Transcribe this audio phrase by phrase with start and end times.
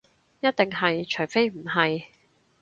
[0.39, 2.05] 一定係，除非唔係